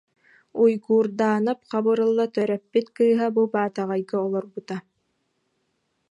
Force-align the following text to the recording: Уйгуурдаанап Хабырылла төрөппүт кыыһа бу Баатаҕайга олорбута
Уйгуурдаанап 0.61 1.59
Хабырылла 1.69 2.25
төрөппүт 2.35 2.87
кыыһа 2.97 3.27
бу 3.35 3.41
Баатаҕайга 3.53 4.17
олорбута 4.25 4.77